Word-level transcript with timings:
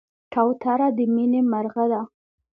کوتره 0.33 0.87
د 0.97 0.99
مینې 1.13 1.41
مرغه 1.51 1.85
ده. 1.91 2.01